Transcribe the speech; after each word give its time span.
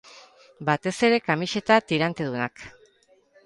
Batez 0.69 0.93
ere, 1.09 1.21
kamiseta 1.29 1.79
tirantedunak. 1.93 2.69